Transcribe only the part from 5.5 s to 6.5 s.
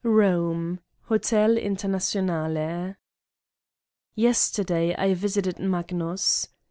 Magnus.